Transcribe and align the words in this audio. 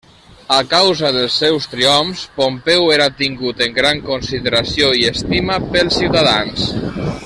A 0.55 0.61
causa 0.69 1.11
dels 1.17 1.35
seus 1.41 1.67
triomfs, 1.73 2.23
Pompeu 2.39 2.89
era 2.97 3.09
tingut 3.21 3.63
en 3.67 3.79
gran 3.79 4.01
consideració 4.11 4.93
i 5.03 5.09
estima 5.15 5.63
pels 5.71 6.03
ciutadans. 6.05 6.71